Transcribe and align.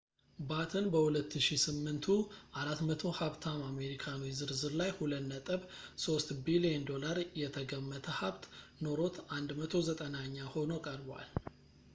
ባትን 0.49 0.85
በ2008ቱ 0.93 2.15
400 2.61 3.11
ሀብታም 3.17 3.59
አሜሪካኖች 3.71 4.33
ዝርዝር 4.39 4.73
ላይ 4.81 4.89
$2.3 5.03 6.33
ቢልየን 6.47 6.89
የተገመተ 7.43 8.07
ሀብት 8.21 8.47
ኖሮት 8.87 9.17
190ኛ 9.43 10.35
ሆኖ 10.57 10.73
ቀርቧል 10.87 11.27